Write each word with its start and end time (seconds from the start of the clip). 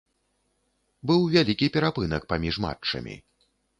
Быў 1.11 1.21
вялікі 1.35 1.69
перапынак 1.75 2.25
паміж 2.33 2.55
матчамі. 2.65 3.15